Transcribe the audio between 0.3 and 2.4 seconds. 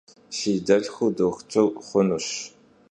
Si delhxur doxutır xhunuş.